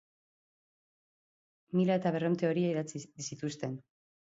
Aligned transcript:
Mila 1.81 1.99
eta 2.03 2.15
berrehun 2.17 2.39
teoria 2.45 2.73
idatzi 2.73 3.05
zituzten. 3.31 3.79